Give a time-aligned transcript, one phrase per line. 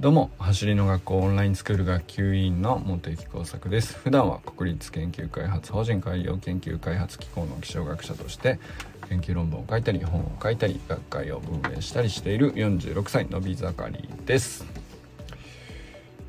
[0.00, 3.98] どうも走りの学校オンラインスクール学級委員の茂木耕作です。
[3.98, 8.58] 普段は国立研究開発法人海洋研究開発機構の気象学者として
[9.10, 14.64] 研究論文を書いたり本を書いたり学会を運営したりしている46歳のび盛りです。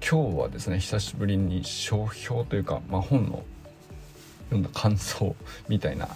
[0.05, 3.41] 今日はですね久しぶりに書評というか、まあ、本の
[4.49, 5.33] 読んだ感想
[5.69, 6.13] みたいなこ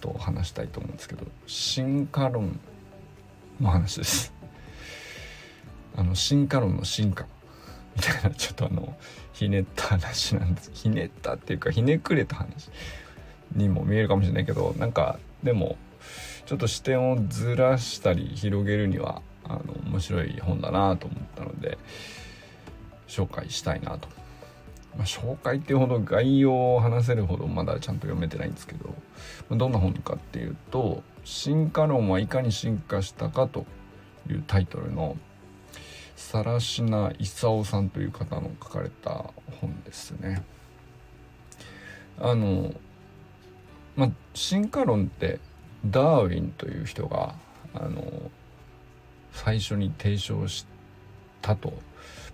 [0.00, 2.58] とを話したいと思うんですけど進化論
[3.60, 4.37] の話です。
[5.98, 7.26] あの進化論の進化。
[7.96, 8.96] みたいなちょっとあの
[9.32, 10.70] ひねった話なんです。
[10.72, 12.70] ひねったっていうかひねくれた話
[13.56, 15.76] にも見えるかもしれないけどなんかでも
[16.46, 21.78] ちょっと視点をずらしたり広げるにはあの面白い本だなと思ったので
[23.08, 24.08] 紹介したいなと、
[24.96, 28.94] まあ、紹介っていうほど概要を話せるほどまだちゃんと読めてないんですけど
[29.50, 33.66] どんな本かっていうと「進化論はいかに進化したか」と
[34.30, 35.16] いうタイトルの
[36.18, 39.30] 更科勲さんという方の書かれた
[39.60, 40.42] 本ですね。
[42.20, 42.74] あの
[43.94, 45.38] ま進化論って
[45.86, 47.36] ダーウィンという人が
[47.72, 48.02] あの
[49.32, 50.66] 最初に提唱し
[51.40, 51.72] たと、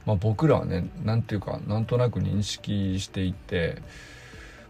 [0.06, 3.82] ま、僕らはね何ていうかなんとなく認識していて、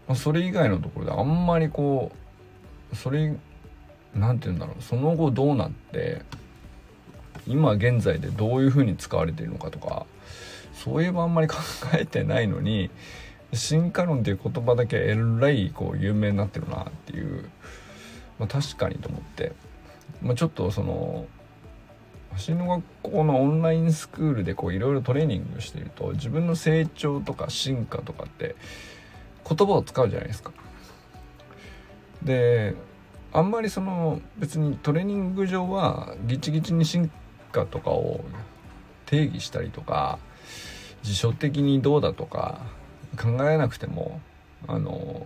[0.09, 2.11] ま、それ以外のところであんまりこ
[2.91, 3.33] うそれ
[4.13, 6.21] 何て言うんだろうその後どうなって
[7.47, 10.05] 今現在でどういうふうに使われているのかとか
[10.73, 11.55] そういえばあんまり考
[11.93, 12.89] えてないのに
[13.53, 17.49] 進化論っていう言葉だけえらいこう有名になってるなっていう、
[18.39, 19.53] まあ、確かにと思って、
[20.21, 21.25] まあ、ちょっとその
[22.33, 28.55] 走りの学校のオンラインスクールでいろいろトレーニングしていると自分の成長とか進化とかって
[29.47, 30.51] 言葉を使うじゃないですか。
[32.23, 32.75] で
[33.31, 37.11] あんまりその別にトレーニング上はギチギチに進
[37.55, 38.25] 化とかを
[39.05, 40.19] 定義したりとか
[41.03, 42.59] 辞書的にどうだとか
[43.17, 44.19] 考えなくても
[44.67, 45.25] あの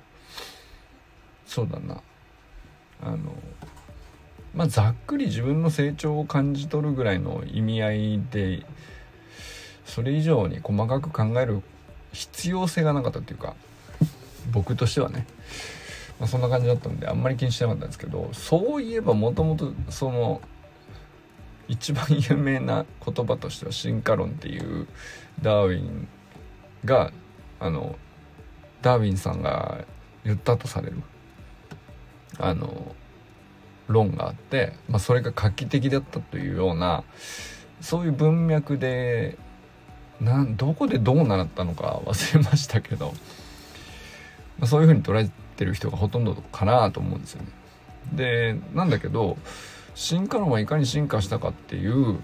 [1.46, 2.02] そうだな。
[3.02, 3.18] あの
[4.54, 8.66] まあざっくり自分の成長を感じ取るぐらいの意味合いで
[9.86, 11.62] それ以上に細かく考える
[12.12, 13.56] 必要性がなかったっていうか
[14.52, 15.26] 僕としてはね、
[16.20, 20.42] まあ、そんな感じだったんであんまり気にしてなかったんですけどそういえばもともとその
[21.70, 24.88] 一番有名な言葉としては進化論っていう
[25.42, 26.08] ダーウィン
[26.84, 27.12] が
[27.60, 27.96] あの
[28.82, 29.86] ダーウィンさんが
[30.26, 31.02] 言ったとされる
[32.40, 32.96] あの
[33.88, 37.04] 論があって、まあ、それが画期的だったというような
[37.82, 39.38] そういう文脈で
[40.20, 43.14] なんどこでどう習ったのか忘れましたけど、
[44.58, 47.48] まあ、そういうふうに捉えてる人がほとんどかなと思うんですよね。
[48.14, 49.38] でなんだけど
[50.00, 52.20] 進化論はいかに進化したかっていう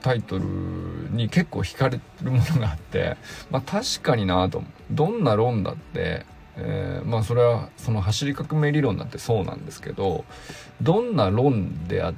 [0.00, 0.46] タイトル
[1.10, 3.18] に結構惹かれるものがあって、
[3.52, 6.24] まあ、確かになとどんな論だって、
[6.56, 10.24] えー、まあそれはその走り革命理論だってそうなんですけど
[10.80, 12.14] どんな論であっ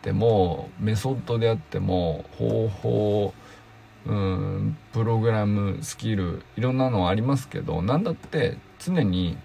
[0.00, 3.34] てもメソッドであっても方法
[4.06, 9.36] うんプログラムスキルいろんなのありますけど何だって常に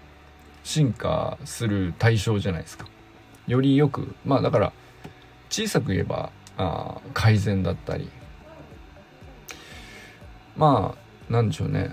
[0.64, 2.91] 進化する対象じゃないですか。
[3.46, 4.72] よりよくまあだから
[5.50, 8.10] 小さく言えばあ改善だったり。
[10.56, 10.94] ま
[11.28, 11.90] あなんでしょうね。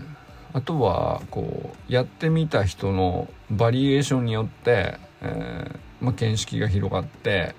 [0.54, 7.54] あとはこうやってみた人のバリエーションによって、えーまあ、見識が広がって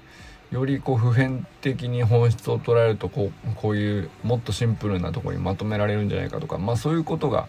[0.51, 7.49] よりこう普遍的に本質を捉えるとこうこういうもっとシンプルなとこにまとめられるんじゃないかとかまあそういうことが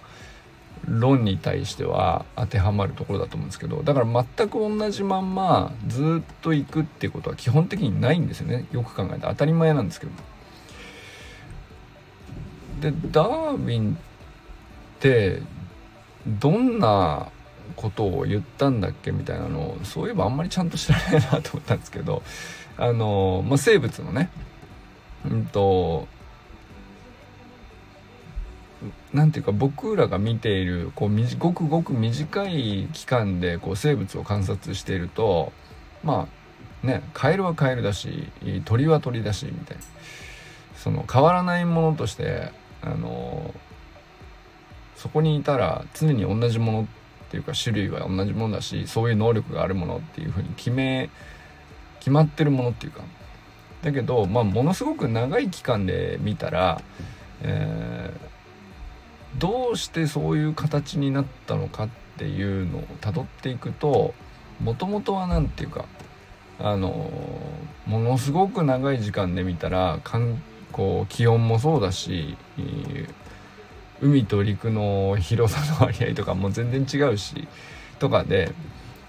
[0.88, 10.12] 論に対しては当てはまるところだと思うんですけどだから全く同じまんまずっと行くっていうことは基本的にないんですよねよく考えたら当たり前なんですけど。
[12.82, 15.44] でダーウィンって
[16.28, 17.30] どんな
[17.76, 22.24] ことを言ったんだっけみたいなのをそういえばあんまりちゃんと知らないなと思ったんですけど
[22.78, 24.30] あの、まあ、生物のね
[25.30, 26.08] うんと
[29.14, 35.52] なんていうか僕らが見ているこうごくごく短い期間でこう生物を観察していると
[36.04, 36.28] ま
[36.84, 38.28] あねカエルはカエルだし
[38.66, 39.84] 鳥は鳥だしみたいな。
[40.82, 42.52] その変わらないものとして
[42.82, 43.54] あの
[44.96, 46.86] そこにいたら常に同じものっ
[47.30, 51.12] ていうか種類は同じものだしそういう能力があるものっていうふうに決め
[52.00, 53.04] 決まってるものっていうか。
[53.84, 56.82] だけどまあものすごく長い期間で見たら、
[57.44, 58.31] えー
[59.38, 64.14] どうしてそういう形になったのかっていうのをたどっていくと
[64.62, 65.86] もともとは何て言うか
[66.60, 67.10] あの
[67.88, 70.42] ものすごく長い時間で見たら環
[70.72, 72.38] こう気温もそうだし
[74.02, 77.48] 海と陸の広さの割合とか も全然違うし
[78.00, 78.52] とかで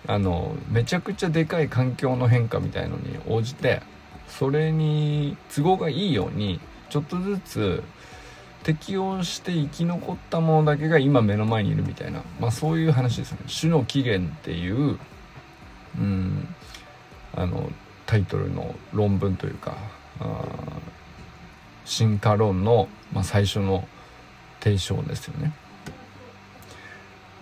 [0.07, 3.83] あのめちゃくちゃでかい環境の変化みたいのに応じて
[4.29, 6.61] それに都合がいいように
[6.91, 7.83] ちょっとずつ
[8.63, 14.99] 適応して生き残ったものだけが今目の前にいるみたいな、まあ、そういう話ですね「種の起源」っていう
[15.99, 16.55] うん
[17.35, 17.71] あの
[18.07, 19.77] タイトルの論文というか
[21.85, 23.87] 進化論の、まあ、最初の
[24.61, 25.53] 提唱ですよね。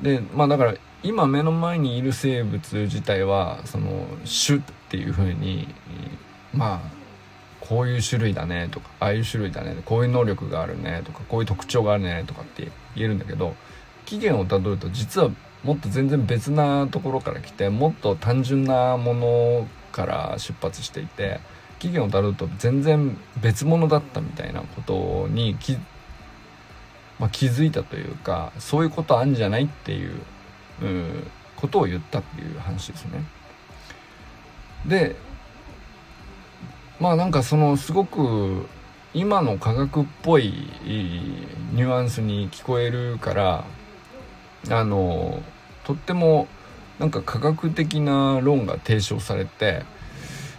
[0.01, 5.69] でまあだから今目の前にいる生物自体はその種っていうふうに
[6.55, 7.00] まあ
[7.61, 13.55] こういう種類だねとかああいう種類だねこういう能力があるねとかこういう特徴があるねとかって言えるんだけど
[14.07, 15.31] 起源をたどると実は
[15.63, 21.41] もっと全然別なところから来てもっと単純なものから出発していて
[21.79, 25.77] 起源をたどると全然別物だったみたいなことに気,、
[27.19, 30.21] まあ、気づいたというかそういうことあんじゃないっていう
[30.83, 31.27] う
[31.57, 33.23] ことを言ったっていう話ですね。
[34.87, 35.17] で
[37.01, 38.67] まあなんかそのすごく
[39.15, 40.53] 今の科学っぽい
[40.85, 43.65] ニュアンスに聞こえるから
[44.69, 45.43] あの
[45.85, 46.47] とっても
[46.99, 49.83] なんか科学的な論が提唱されて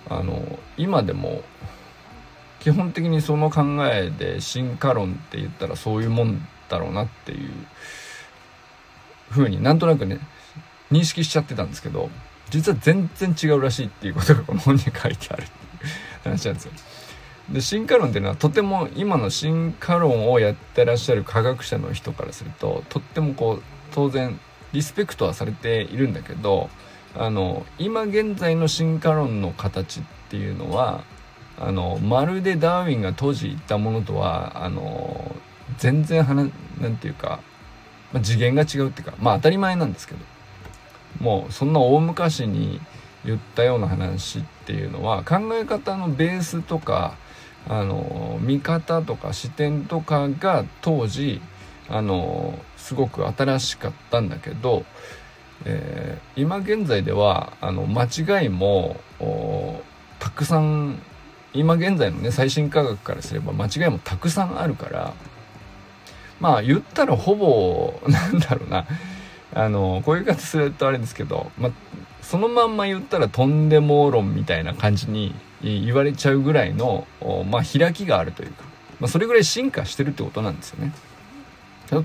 [0.09, 1.43] あの今でも
[2.59, 7.51] 基本的にその考えで進化論って言ったらそういうもんだろうなっていう
[9.29, 10.19] ふうになんとなくね
[10.91, 12.09] 認識しちゃってたんですけど
[12.49, 15.43] 実は全然違うらしいっていうことがこの本に書いてある
[16.23, 16.71] 話なんですよ。
[17.49, 24.39] で進化論っていうのはとても今の進化論をやってらっしゃる科学者の人からするととってもこう当然
[24.71, 26.69] リスペクトはされているんだけど
[27.17, 31.03] あの今現在の進化論の形っていうのは
[31.59, 35.35] あのまるでダーウィンが当時言ったものとはあの
[35.77, 37.41] 全然話なんていうか、
[38.13, 40.19] まあ、次元が違うっていうかまあ当たり前なんですけど
[41.19, 42.79] もうそんな大昔に
[43.25, 47.17] 言ったような話ってていうのは考え方のベースとか
[47.67, 51.41] あの見方とか視点とかが当時
[51.89, 54.85] あのすごく新しかったんだけど、
[55.65, 58.95] えー、今現在ではあの間違いも
[60.19, 61.01] たくさん
[61.53, 65.13] 今現在のね最新科学からすれば間違いもたくさんあるから
[66.39, 68.87] まあ言ったらほぼなんだろうな
[69.53, 71.71] あのこういう言い方するとあれですけど、ま、
[72.21, 77.07] そのまんま言ったらとんでも論みたいな感じに言われちゃうぐらいの、
[77.49, 78.63] まあ、開きがあるというか、
[78.99, 80.93] まあ、それぐらい進化してるってことなんですよね。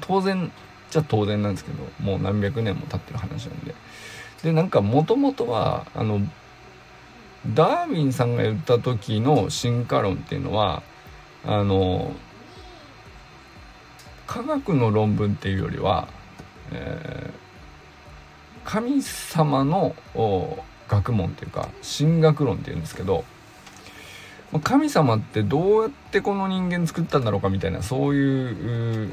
[0.00, 0.50] 当然
[0.90, 3.74] じゃ当然なんですけどもう何百年も経ってる話なんで
[4.42, 6.20] でなんかもともとはあの
[7.54, 10.82] ダーウィンさんが言った時の進化論っていうのは
[11.44, 12.12] あの
[14.26, 16.08] 科学の論文っていうよりは、
[16.72, 17.45] えー、
[18.66, 19.94] 神様の
[20.88, 21.68] 学問っていうか
[21.98, 23.24] 神学論っていうんですけど
[24.62, 29.12] 神様ってどうやってこの人間作ったんだろうかみたいなそういう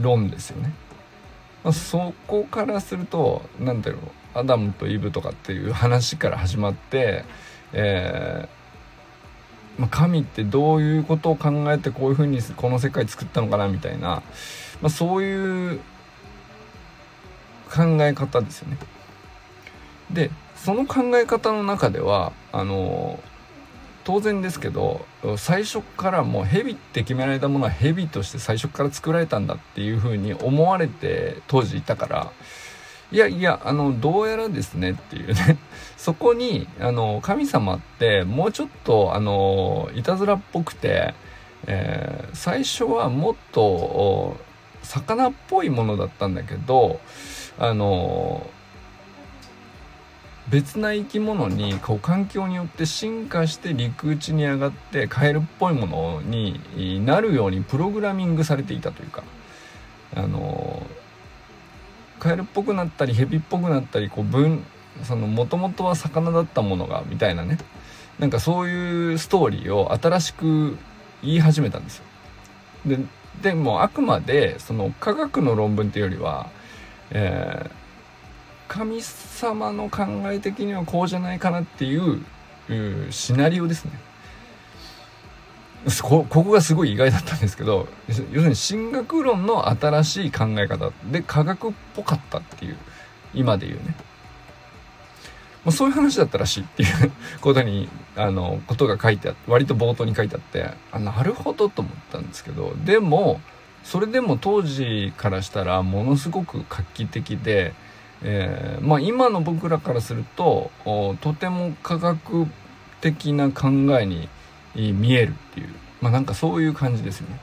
[0.00, 0.72] 論ですよね。
[1.62, 7.24] まあ、そこからすると何だろうアダムとイブとかっていう話から始まって、
[7.72, 14.22] えーまあ、神ってどういうことを考えてこういうふうにこの世界作ったのかなみたいな、
[14.82, 15.80] まあ、そういう
[17.74, 18.78] 考え方ですよね。
[20.10, 23.18] でその考え方の中ではあの
[24.04, 25.04] 当然ですけど
[25.36, 32.32] 最初からもう蛇って決められたものは蛇として最初から作られたんだっていうふうに思われて当時いたから
[33.10, 35.56] いやいやあのどうやらですねっていうね
[35.96, 41.14] そこにあの神様ってもうちょっとあのいたずらっぽくて、
[41.66, 44.36] えー、最初はもっと
[44.82, 47.00] 魚っぽいものだったんだけど
[47.58, 48.46] あの
[50.48, 59.22] 別な生き物にこう環境によって進化して陸地に上がってカエルっぽいものになるようにプログラミングされていたというか。
[60.16, 60.82] あの
[62.20, 64.64] カエルっぽくなったりヘビっぽくなったりこう分
[65.02, 67.58] その元々は魚だったものがみたいなね。
[68.18, 70.78] なんかそういうストーリーを新しく
[71.22, 72.04] 言い始めたんですよ。
[72.86, 72.98] で
[73.42, 76.48] でもあくまでその科学の論文っていうよりは、
[77.10, 77.84] えー
[78.66, 82.24] 神様の考え的にはこうじゃないかなっていう
[83.10, 83.92] シナリオですね。
[86.02, 92.76] ここがすごい意外だったんですけど要するに進学論の新しい考え方で科学っぽかったっていう
[93.34, 93.94] 今で言うね。
[95.64, 103.40] まあ、そういう話だったらしいっていうことにあのことが書いてあって割と冒頭に書いてあってあなるほどと思ったんですけどでも
[103.84, 107.74] それでも当時からしたらものすごく画期的で、
[108.22, 110.70] えー、まあ、今の僕らからすると
[111.20, 112.46] とても科学
[113.00, 113.68] 的な考
[114.00, 114.28] えに
[114.74, 115.68] 見えるっていう
[116.00, 117.38] まあなんかそういう感じですよね。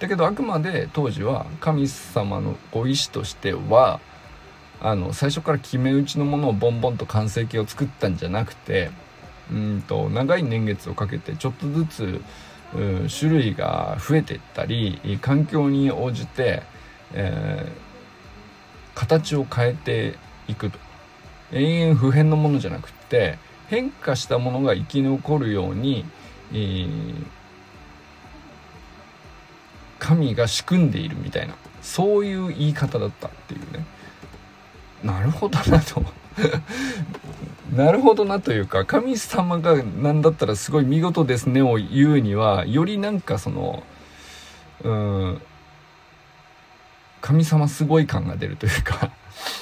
[0.00, 4.00] だけどあくまで当時は神様のご意志としては
[4.80, 8.90] あの最初から決め打ちのものをボンボンと完成形を作ったんじゃなくて
[9.50, 12.20] うんと長い年月をかけてちょっとずつ
[13.08, 16.62] 種類が増えていったり環境に応じて、
[17.12, 20.78] えー、形を変えていくと。
[21.52, 23.38] 永遠不変のものじゃなくって
[23.68, 26.04] 変化したものが生き残るように、
[26.52, 27.14] えー、
[29.98, 33.84] 神が仕組んでいるみたいなそういう言い方だったっていうね。
[35.02, 36.02] なるほどなと
[37.74, 43.82] なるほどなというか神様が何だったらすごい見事ですねを言うにはよりなんかその
[44.82, 45.42] うん
[47.20, 49.10] 神様すごい感が出るというか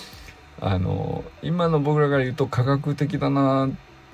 [0.60, 3.70] あの今の僕らから言うと科学的だなっ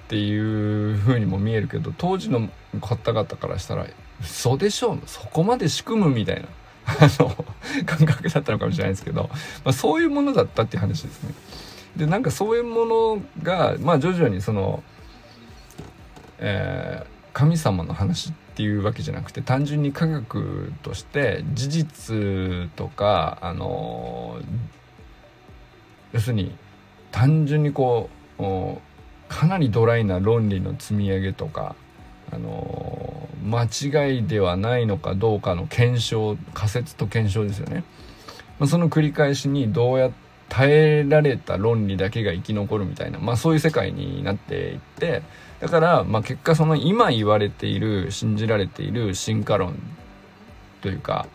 [0.08, 2.48] ていう風にも見えるけど当時の
[2.80, 3.86] 方々からしたら
[4.20, 6.48] 嘘でしょうそこまで仕組むみたいな
[6.88, 7.44] あの
[7.84, 9.28] 感覚だったのかもしれないですけど、
[9.64, 11.34] まあ、そういうものだったっていう話ですね。
[11.98, 14.84] でなんかそういうものがまあ徐々にその、
[16.38, 24.40] えー、神様の話っていうわけじゃなくて単純に科学として事実とかあの
[26.12, 26.56] 要するに
[27.10, 28.42] 単純にこう
[29.28, 31.74] かなりドライな論理の積み上げとか
[32.30, 37.82] あの間違いではないのかどうかの検証仮説と検証ですよね、
[38.60, 40.27] まあ、その繰り返しにどうやって
[40.58, 45.22] 耐えられた論理だけが生き残るみたいな、まあそういう世界になっていって、
[45.60, 49.78] だから、まあ結果その今言われている、信じられている進化論
[50.82, 51.28] というか、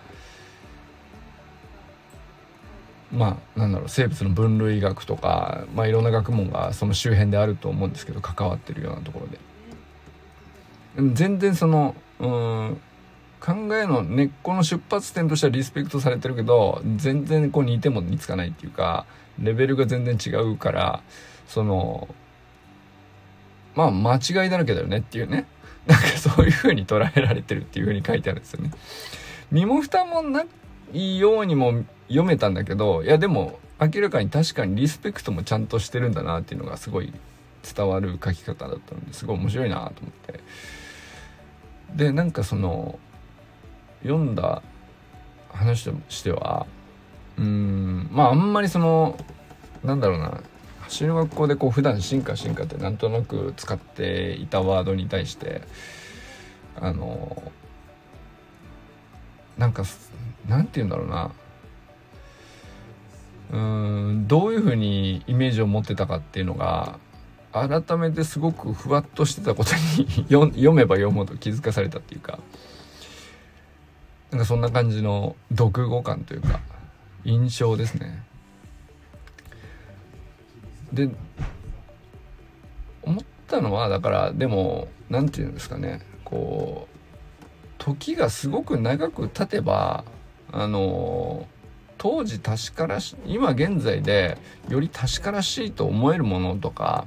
[3.14, 11.14] まあなんだろう、生物の分類学とか、まあいろんな学問がその周辺であると思うんですけど、関わってるようなところで。
[11.14, 12.82] 全然その、うん、
[13.44, 19.06] 考えの根っこの出発点としてはリスペクトされてるけど全然こう似ても似つかないっていうか
[19.38, 21.04] レベルが全然違うから
[21.46, 22.08] その
[23.76, 25.46] まあ間違いだらけだよねっていうね
[25.86, 28.72] なんかそういう風に捉えられてるっていう風に書いてあるんですよね。
[29.52, 30.46] 身も蓋もな
[30.94, 37.12] いようにも読めたんだけどいやでも明らかに確かにリスペクトもちゃんとしてるんだなっていうのがすごい
[37.76, 40.40] 伝わる書き方だったのですごい面白いなと思って
[41.96, 42.98] でなんかその
[44.04, 44.62] 読んだ
[45.52, 46.66] 話としては
[47.38, 49.18] うんまああんまりその
[49.84, 50.42] なんだろうな
[50.82, 55.62] 走る学校でこう普段進化進化ってなんとなく使っていたワードに対して
[56.76, 57.52] あの
[59.58, 59.84] なんか
[60.48, 61.32] なんて言うんだろうな
[63.52, 66.98] うんどういうふうにイメージを持ってたかっていうのが
[67.52, 72.40] 改めてすごくふわっとしてたことに 読めば読むほど気づかされたっていうか
[74.34, 76.60] なんかそんな感じの読語感というか
[77.24, 78.24] 印象ですね。
[80.92, 81.08] で
[83.04, 86.02] 思ったのはだからでも何て言うんですかね。
[86.24, 86.98] こう
[87.78, 90.04] 時がすごく長く経てば
[90.52, 91.48] あの
[92.00, 97.06] 当時確からし今現在でより確からしいと思えるものとか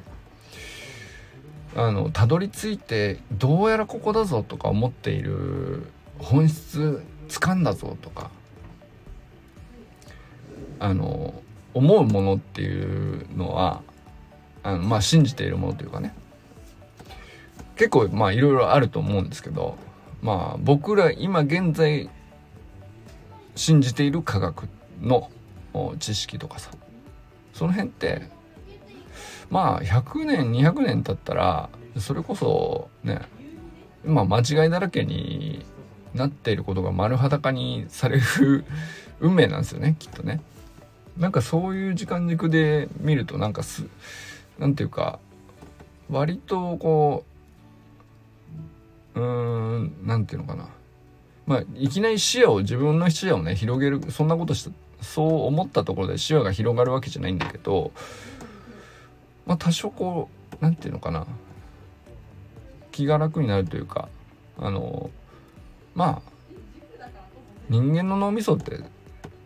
[1.74, 5.86] あのたどり着いてどうやらここだぞとか思っている
[6.18, 8.30] 本質掴んだぞとか
[10.78, 11.34] あの
[11.74, 13.82] 思うものっていうのは
[14.62, 16.14] あのまあ信じているものというかね。
[17.76, 19.76] 結構まあいろいろあると思うんですけど
[20.22, 22.08] まあ僕ら今現在
[23.54, 24.68] 信じている科学
[25.00, 25.30] の
[25.98, 26.70] 知識とかさ
[27.52, 28.30] その辺って
[29.50, 31.68] まあ100年200年経ったら
[31.98, 33.20] それこそね
[34.04, 35.64] まあ間違いだらけに
[36.16, 38.64] なっていることが丸裸にされる
[39.20, 40.40] 運命なんですよねきっとね。
[41.18, 43.86] なんかそういう時間軸で見るとなんかす
[44.58, 45.18] なんていうか
[46.10, 47.24] 割とこ
[49.14, 50.68] ううーんなんていうのかな
[51.46, 54.70] まあいきなり視野を自分の視野をね広げるそんなことした
[55.00, 57.92] そう思ったところで視野が広がるわけじゃないんだけど
[59.46, 60.28] まあ多少こ
[60.60, 61.26] うなんていうのかな
[62.92, 64.08] 気が楽になるというか
[64.58, 65.10] あの
[65.96, 66.32] まあ
[67.68, 68.78] 人間の脳みそって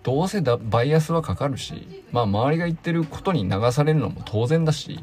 [0.03, 5.03] どうせだバイアスはかかるしまあ周りが言ってることに流されるのも当然だし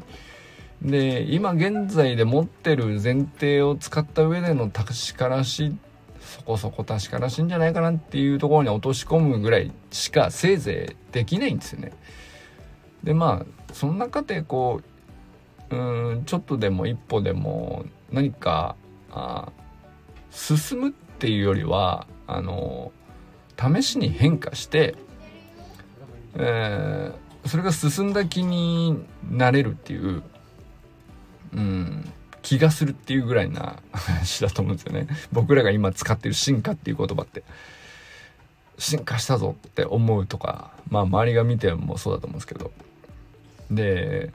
[0.82, 5.76] で今現在で持ってる前提を使った上での確からし
[6.20, 11.92] そこそこ確からしいんじゃないかなっていうところに落とし込むぐらいしかせいぜいできないんですよね。
[13.02, 14.82] でまあその中でこ
[15.70, 18.76] ううんちょっとでも一歩でも何か
[19.10, 19.50] あ
[20.30, 22.92] 進むってていうよりはあの
[23.58, 24.94] 試しに変化して、
[26.36, 30.22] えー、それが進んだ気になれるっていう
[31.54, 35.06] うん気がするっていうぐらいな話だと思うんですよね。
[35.32, 37.44] 僕らが今使ってる進化っていう言葉って。
[38.78, 42.70] 進化したぞって思うとか、まあ周りが見てもそうだと思うんですけど。
[43.70, 44.32] で、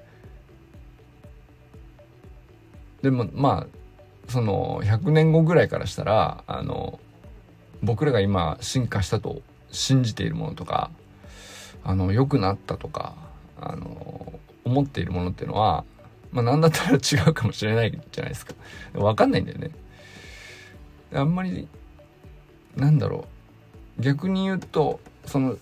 [3.01, 3.67] でもまあ、
[4.27, 6.99] その100年後ぐらいからしたら、あの、
[7.81, 10.91] 僕らが今進化したと信じているものとか、
[11.83, 13.15] あの、良くなったとか、
[13.59, 15.83] あの、思っているものっていうのは、
[16.31, 18.53] まあ、なんだったら違うかもしれないじゃないですか。
[18.95, 19.71] わかんないんだよね。
[21.13, 21.67] あんまり、
[22.75, 23.27] なんだろ
[23.99, 24.01] う。
[24.01, 25.57] 逆に言うと、その、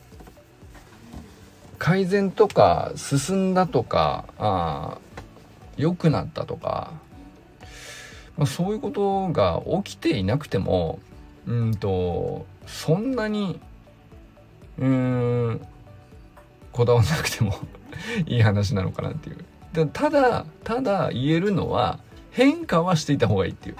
[1.77, 5.00] 改善とか進んだとか、あ
[5.77, 6.94] 良くなったとか、
[8.38, 11.00] まあ、そういうことが起きていなくても、
[11.48, 13.60] うんと、そんなに、
[14.80, 15.62] うん、
[16.72, 17.54] こだわらなくても
[18.26, 19.38] いい話なのかなっていう。
[19.74, 22.00] でただただ言えるのは
[22.32, 23.76] 変化はしていた方がいいっていう。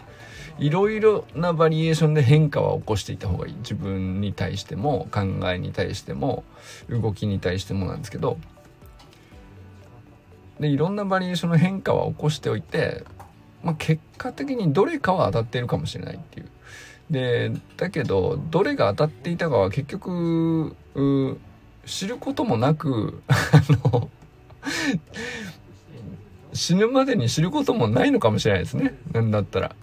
[0.60, 3.56] いろいろなバリエーションで変化は起こしていた方がいい。
[3.56, 6.44] 自分に対しても考えに対しても
[6.90, 8.38] 動きに対してもなんですけど。
[10.60, 13.04] でいろんなバリエーションの変化は起こしておいて、
[13.64, 16.50] まあ、結果的にどれかは当たっているかもしれないっていう。
[17.10, 20.76] でだけどどれが当たっていたかは結局
[21.86, 24.10] 知ることもなくあの
[26.54, 28.98] 死ぬまでに知ることもないのかもしれないですね。
[29.14, 29.76] なんだったら。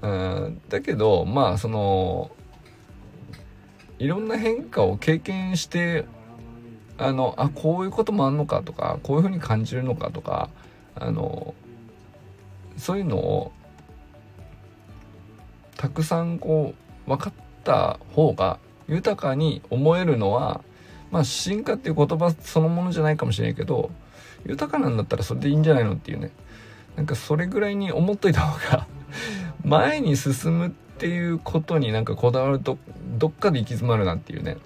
[0.00, 2.30] うん、だけど、まあ、その、
[3.98, 6.04] いろんな変化を経験して、
[6.96, 10.50] あの、あ、こういうこともあんのかとか、こういうふうに感じるのかとか、
[10.94, 11.54] あの、
[12.78, 13.52] そういうのを、
[15.76, 16.74] たくさんこ
[17.06, 17.32] う、分かっ
[17.64, 20.62] た方が豊かに思えるのは、
[21.10, 23.90] まあ、進化っていう言葉そのものじゃないかもしれないけど、
[24.46, 26.30] 豊かなんだったらそれでいいんじゃないのっていうね。
[26.96, 28.86] なんかそれぐらいに思っといた方が
[29.62, 32.76] 前に進むっていうことになんかこだわると
[33.18, 34.56] どっかで行き詰まるなっていうね。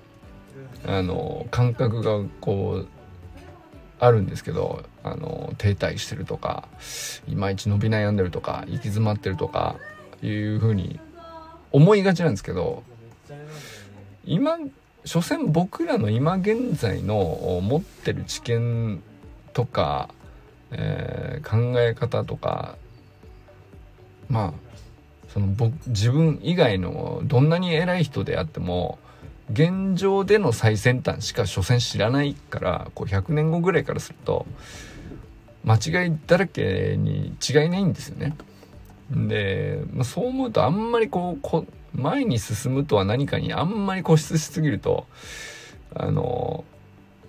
[0.87, 2.88] あの感覚がこう
[4.01, 6.68] あるんですけどあの停滞してるとか
[7.28, 9.76] いまいち伸び悩んでるとか行き詰まってるとか
[10.22, 11.00] いうふうに
[11.72, 12.82] 思いがちなんですけど
[14.24, 14.58] 今
[15.04, 19.02] 所詮僕らの今現在の持ってる知見
[19.52, 20.08] とか、
[20.70, 22.76] えー、考え方とか
[24.28, 24.72] まあ
[25.32, 28.98] その僕自分以外のどんなに偉い人であっても
[29.50, 34.46] 現状での最先端しか所詮知らないからこう100年後ぐらいからすると
[35.64, 38.37] 間違いだらけに違いないんですよね。
[39.11, 45.07] で、まあ、そう思うとあんまりこうこ前に進むとは何かにあんまり固執しすぎると
[45.94, 46.64] あの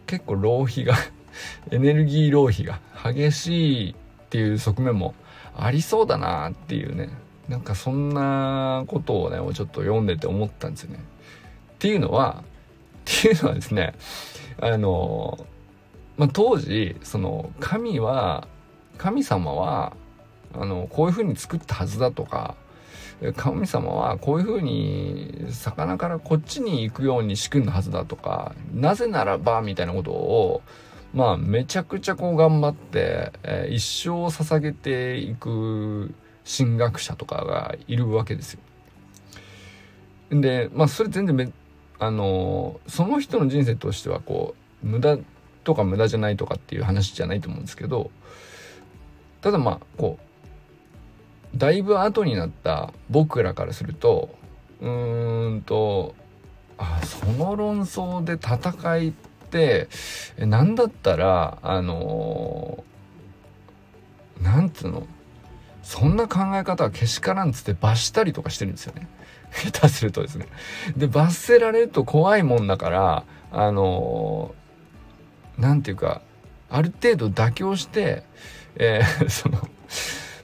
[0.07, 0.95] 結構浪費が
[1.71, 3.95] エネルギー浪費が激しいっ
[4.29, 5.13] ていう側面も
[5.55, 7.09] ありそうだなっていうね
[7.49, 10.99] なんかそんなことをねもうちょっと読んでて思ったんですよね。
[11.73, 12.43] っていうのは
[13.01, 13.93] っていうのはですね
[14.59, 15.45] あの、
[16.17, 18.47] まあ、当時その神は
[18.97, 19.93] 神様は
[20.53, 22.55] あのこういうふうに作ったはずだとか
[23.35, 30.61] 神様はこういうふうに魚からこっちに行くように仕組んだはずだとかなぜならばみたいなことを
[31.13, 36.13] まあめちゃくちゃこう頑張って、えー、一生を捧げていく
[36.45, 38.59] 神学者とかがいるわけですよ。
[40.31, 41.51] でまあそれ全然め
[41.99, 45.17] あのその人の人生としてはこう無駄
[45.63, 48.11] とか無駄じゃないとかっていう話じゃないと思うんですけど
[49.41, 50.17] ただまあこ
[51.53, 54.35] うだいぶ後になった僕らからすると
[54.81, 56.15] うーんと
[56.77, 59.13] あその論争で戦いっ
[59.49, 59.87] て
[60.37, 65.07] 何だったらあのー、なんつうの
[65.83, 69.07] そんな考え方はけしからんつって罰したりとかしてるんですよね。
[69.51, 70.47] 下手するとですね。
[70.97, 76.21] で、罰せられると怖いもんだから、あのー、なんていうか、
[76.69, 78.23] ある程度妥協して、
[78.75, 79.57] えー、 その、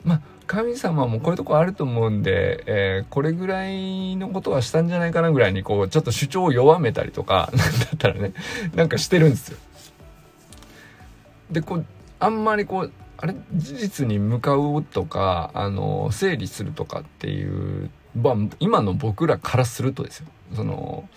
[0.03, 8.33] まあ、神様もこういうとこあると思うんで、えー、これぐらいのことはしたんじゃないかなぐらいに、こう、ちょっと主張を弱めたりとか、 なんだったらね、
[8.75, 9.57] なんかしてるんですよ。
[11.51, 11.85] で、こう、
[12.19, 12.91] あんまりこう、
[13.21, 21.07] あれ事実に向かうとかあの整理するとかっていうまあ、今の僕らからするとですよその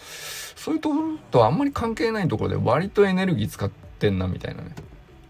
[0.63, 4.77] そういうところとあんまり関係ないところで割とエネルギー使ってんなみたいなね。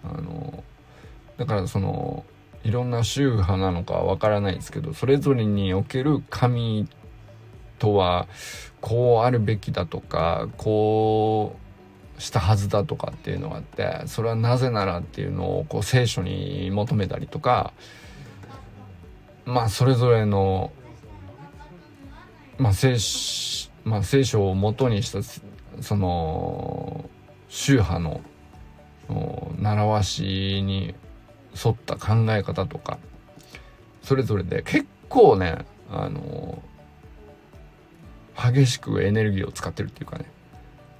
[0.05, 0.63] あの
[1.39, 2.27] だからその
[2.65, 6.87] いろんな宗派なのかわからないですけどそれぞれにおける神
[7.79, 8.27] とは
[8.83, 11.57] こうあるべきだとかこ
[12.19, 17.73] うしたはずだとかっていうのがあってそれはなぜならっていうのをこう聖書に求めたりとか
[19.47, 20.73] まあそれぞれの
[22.59, 25.21] まあ聖書まあ、聖書をもとにした
[25.83, 27.09] その
[27.49, 28.21] 宗派の
[29.59, 30.95] 習わしに
[31.65, 32.99] 沿った考え方とか
[34.03, 36.63] それぞれで結構ねあの
[38.37, 40.25] 激しくエネルギーを使ってるっていうかね、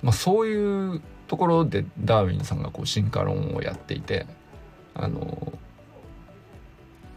[0.03, 4.27] まあ、そういうところでダーウィンさんがこう進化論をやっていて
[4.95, 5.53] あの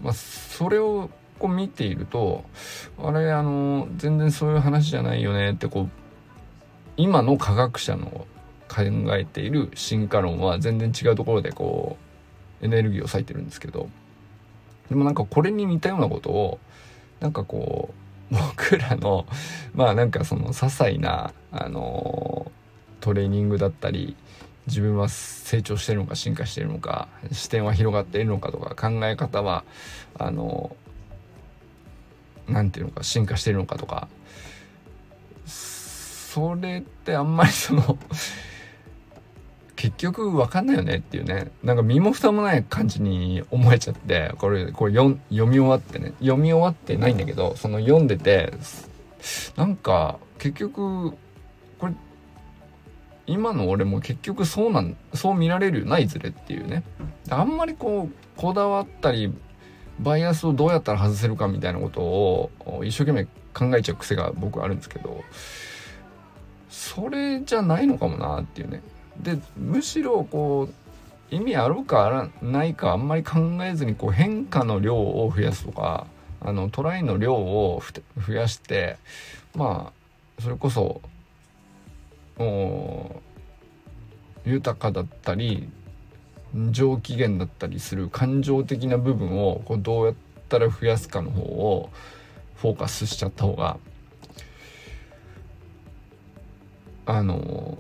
[0.01, 2.43] まあそれをこう見ていると
[2.97, 5.89] あれあの全然そういう話じゃないよねってこう
[6.97, 8.25] 今の科学者の
[8.67, 8.81] 考
[9.15, 11.97] えている進化論は全然違うところでこ
[12.61, 13.89] うエネルギーを割いてるんですけど
[14.89, 16.59] でもなんかこれに似たようなことを
[17.19, 17.89] なんかこ
[18.31, 19.25] う僕らの
[19.73, 22.51] まあなんかその些細なあの
[23.01, 24.15] トレーニングだったり
[24.67, 29.63] 自分は成長してるのか進化してるのか視点は広がっているのかとか考え方は
[30.17, 30.75] あの
[32.47, 34.07] 何て言うのか進化してるのかとか
[35.45, 37.97] それってあんまりその
[39.75, 41.51] 結局分かんないよねっていうね。
[41.63, 48.53] なんか身も蓋もない感じに思えちゃってこれこれ読み終わってね読み終わってないんだけどその読んでて
[49.55, 51.11] なんか結局
[51.77, 51.93] これ
[53.27, 56.83] 今の俺も結局そうなんそう見られるないずれっていうね。
[57.29, 59.33] あんまりこうこだわったり
[59.99, 62.51] バイアスをどうやったら外せるかみたいなことを
[62.83, 65.23] 一生懸命考えちゃう癖が僕あるんですけど
[66.69, 68.81] それじゃないのかもなっていうね。
[69.17, 70.73] でむしろこう
[71.33, 76.05] 意味あるかないかあんまり考えずにこう変化の量を増やすとか
[76.41, 77.81] あのトライの量を
[78.27, 78.97] 増やして
[79.55, 79.91] ま
[80.37, 81.01] あそれこそ
[84.45, 85.69] 豊かだったり
[86.71, 90.15] 上機嫌だったりする感情的な部分をこうどうやっ
[90.47, 91.89] たら増やすかの方を
[92.55, 93.77] フォーカスしちゃった方が
[97.05, 97.77] あの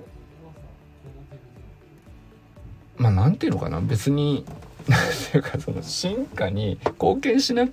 [2.97, 3.81] まあなんていうのかな。
[3.81, 4.45] 別に
[4.87, 4.99] 何
[5.31, 7.67] ていうかその進化に貢献しな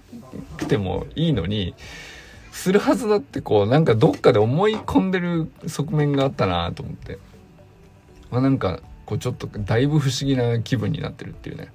[0.57, 1.75] くてもいいのに
[2.53, 7.19] するはずだってこうなんかどっかで思い込んでる側面があったなと思って。
[8.31, 11.73] まあなんかこうちょっとだいぶ不思議な気分になってるっていうね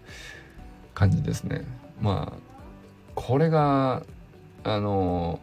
[0.94, 1.66] 感じですね。
[2.02, 2.40] まあ
[3.16, 4.04] これが
[4.64, 5.40] あの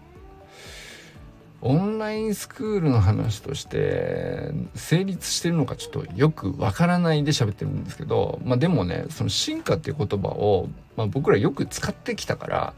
[1.60, 12.74] オンラインスクールの話として成立してるのかちょっとよくわからないで喋ってるんですけどまあでもねその進化っていう言葉を、まあ、僕らよく使ってきたから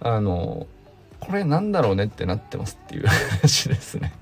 [0.00, 0.66] あの
[1.20, 4.12] これなんだろうねってなってますっていう話ですね。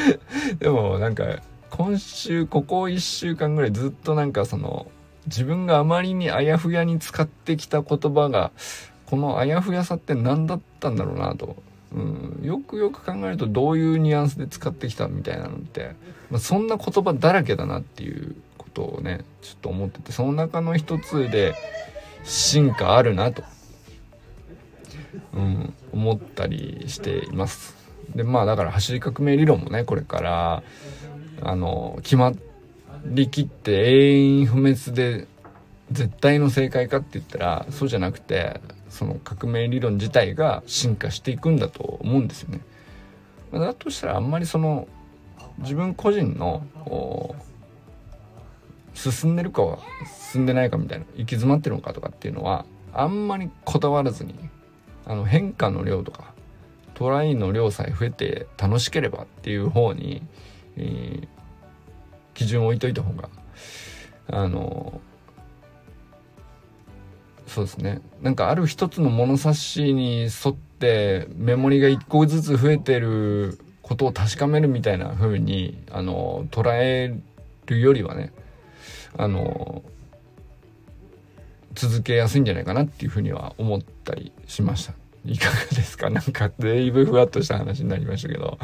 [0.58, 1.24] でもなんか
[1.70, 4.86] 今週ここ1週間ぐらいずっとなんかその
[5.26, 8.52] 自分があまりにあやふやに使ってきた言葉が
[9.06, 11.56] このあやふやさって何だったんだろうなと、
[11.92, 15.92] うん、よくよく考えるとどういうニュアンスで使ってきたみたいなのって、
[16.30, 21.54] まあ、そんな言葉だらけだなっていうことをねちょっと思っててその中の一つで
[22.24, 23.42] 進化あるなと、
[25.34, 27.76] うん、思ったりしています。
[28.14, 30.62] でまあだから走り革命理論もねこれから
[31.42, 32.32] あの決ま
[33.04, 35.26] りきって永遠不滅で
[35.92, 42.60] 絶対の正解かって言ったらそうじゃなくてその革命理論自体が進化していくんだと思うんですよね。
[43.52, 44.88] だとしたらあんまりその
[45.58, 46.66] 自分個人の
[48.94, 49.78] 進んでるかは
[50.32, 54.34] 進んでないかみたいな行き詰まってるのかとかっていうのはあんまりこだわらずに
[55.06, 56.34] あの変化の量とか
[56.94, 60.22] トライの量さえ増えて楽しければっていう方に
[60.76, 61.28] えー、
[62.34, 63.28] 基準を置いといた方が
[64.28, 65.00] あの
[67.46, 68.00] そうですね。
[68.20, 77.14] なんかある一つの物差しに沿ってメモリが1個ずつ増えてることを確かめるみたいな風にあの捉え
[77.66, 78.32] るよりはね
[79.16, 79.82] あの
[81.74, 84.94] 続けやすいんじゃないかなっていうふうには思ったりしました。
[85.24, 86.10] いかがですか？
[86.10, 88.58] なんかだいぶふわっとした話になりましたけど。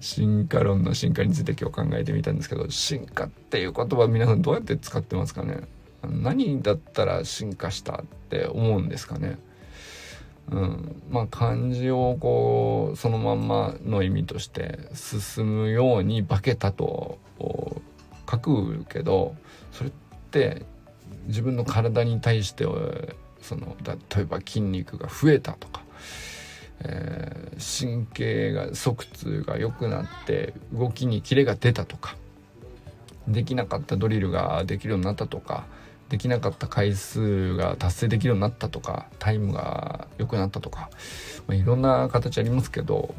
[0.00, 5.60] 進化論の進化について今日考えてみたんですけど進化っていう言葉皆さんどうやって使ってますかね？
[6.02, 9.38] 何だったら進化したって思うんですかね？
[10.50, 19.36] うん、まあ漢字をこうそのまんまの意味として進むように化けたと書くけど
[19.70, 19.92] それっ
[20.30, 20.62] て
[21.26, 22.64] 自分の体に対して
[23.42, 25.82] その例えば筋肉が増えたとか、
[26.82, 32.16] えー、神経が側痛が良くなって動きにキレが出たとか
[33.28, 35.64] できなかったドリルができるようになったとか
[36.08, 40.90] できなかった回数が達成できるようになったとかタイムが良くなったとか、
[41.46, 43.14] まあ、いろんな形ありますけど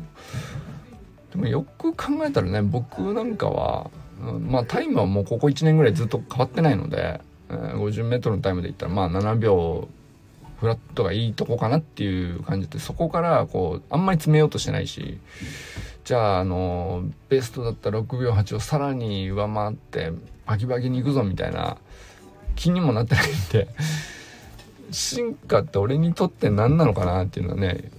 [1.31, 3.89] でもよく考えたらね僕なんかは、
[4.21, 9.87] うん、まあタイムはもうここ1年ぐらいずっと変わってないので、えー、50m のタイムで言ったらまあ7秒
[10.61, 15.17] フラットがいいとこかなっていう感じでそこからこうあんまり詰めようとしてないし
[16.05, 20.11] じゃああのベストだった6秒8をさらに上回って
[20.45, 21.77] バキバキにいくぞみたいな
[22.55, 23.69] 気にもなってないんで
[24.91, 27.89] 進化って俺にとって何なのかなっていうのはね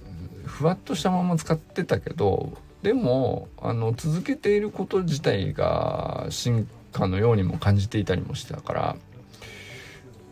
[0.45, 8.95] ふわっとしたまま使ってたけどでもあの続けていること自体が進化のようにも感じていたりもしてたから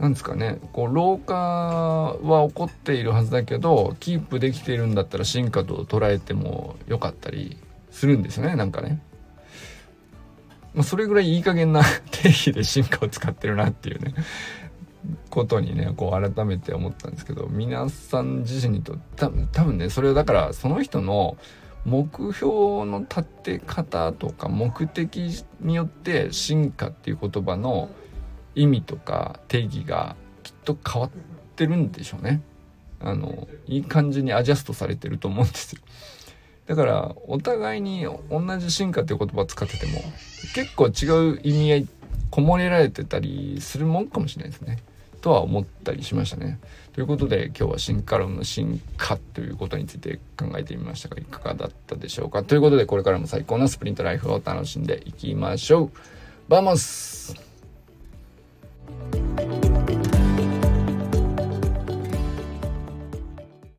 [0.01, 7.55] なんですかねこう老化は起こっているはずだけどキープできているんだったら進化と捉えてもよかったり
[7.91, 8.99] するんですよねなんかね。
[10.73, 14.15] まあ、それぐらいいい加減な定義で進化を使ってるなっていうね
[15.29, 21.37] ことにねこう改めて思ったんですけど皆さん自身にと多分多分ねそれはだからその人の
[21.85, 22.51] 目標
[22.85, 27.89] の立て方とか目的によって進化っていう言葉の
[28.55, 31.11] 意味とか定義がきっと変わっ
[31.55, 32.41] てるんでしょうね。
[32.99, 35.81] あのいい感じにアジャストされてると思うんですよ。
[36.67, 39.99] だからお互いに同じ進化っていう言葉を使ってても
[40.53, 41.87] 結構違う意味合い
[42.29, 44.77] こもれられてたりするもんかもしれないですね。
[45.21, 46.59] とは思ったりしましたね。
[46.93, 52.43] ということで今日は進化論の進化ということについて考えてみましたがいかがだったでしょうか。
[52.43, 55.91] ということでこれからも最高のスプリントライフを楽しんでいきましょう。
[56.47, 57.50] Vamos.
[59.37, 59.70] Thank you.